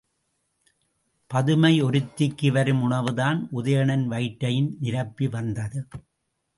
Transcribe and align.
பதுமை 1.31 1.83
ஒருத்திக்கு 1.83 2.51
வரும் 2.51 2.91
உணவுதான் 2.91 3.39
உதயணன் 3.53 4.05
வயிற்றையும் 4.07 4.71
நிரப்பி 4.79 5.27
வந்தது. 5.29 5.87